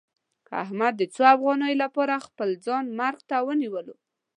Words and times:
احمد 0.63 0.93
د 0.97 1.03
څو 1.15 1.23
افغانیو 1.35 1.81
لپاره 1.83 2.23
خپل 2.27 2.49
ځان 2.65 2.85
مرګ 2.99 3.19
ته 3.29 3.37
ونیولو. 3.47 3.95